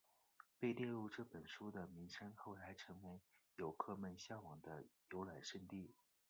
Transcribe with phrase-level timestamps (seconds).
[0.57, 3.21] 被列入这本书中的名山后来成为
[3.57, 5.93] 游客们向往的游览胜地。